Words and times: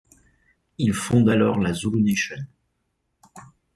Il 0.79 0.93
fonde 0.95 1.29
alors 1.29 1.59
la 1.59 1.73
Zulu 1.73 2.01
Nation. 2.01 2.43